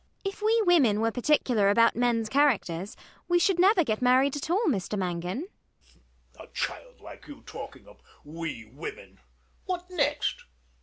[0.25, 0.33] ELLIE.
[0.33, 4.63] If we women were particular about men's characters, we should never get married at all,
[4.65, 5.41] Mr Mangan.
[5.41, 5.47] MANGAN.
[6.39, 9.19] A child like you talking of "we women"!
[9.65, 10.45] What next!